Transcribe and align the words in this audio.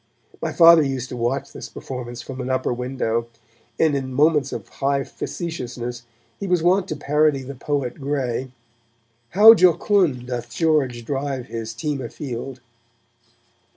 My 0.41 0.51
Father 0.51 0.81
used 0.81 1.09
to 1.09 1.15
watch 1.15 1.53
this 1.53 1.69
performance 1.69 2.23
from 2.23 2.41
an 2.41 2.49
upper 2.49 2.73
window, 2.73 3.27
and, 3.79 3.95
in 3.95 4.15
moments 4.15 4.51
of 4.51 4.67
high 4.67 5.03
facetiousness, 5.03 6.01
he 6.39 6.47
was 6.47 6.63
wont 6.63 6.87
to 6.87 6.95
parody 6.95 7.43
the 7.43 7.53
poet 7.53 8.01
Gray: 8.01 8.51
How 9.37 9.53
jocund 9.53 10.25
doth 10.25 10.49
George 10.49 11.05
drive 11.05 11.49
his 11.49 11.75
team 11.75 12.01
afield! 12.01 12.61